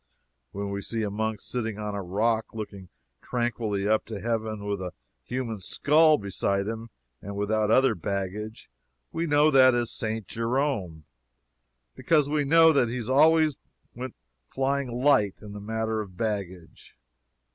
[0.51, 2.89] When we see a monk sitting on a rock, looking
[3.21, 4.93] tranquilly up to heaven, with a
[5.23, 6.89] human skull beside him,
[7.21, 8.67] and without other baggage,
[9.11, 10.25] we know that that is St.
[10.27, 11.05] Jerome.
[11.93, 13.57] Because we know that he always
[13.93, 14.15] went
[14.47, 16.97] flying light in the matter of baggage.